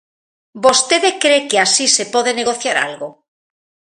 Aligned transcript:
¿Vostede 0.65 1.09
cre 1.23 1.37
que 1.49 1.57
así 1.65 1.85
se 1.95 2.05
pode 2.13 2.31
negociar 2.39 2.77
algo? 2.87 3.07